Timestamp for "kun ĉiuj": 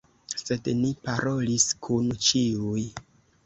1.87-2.91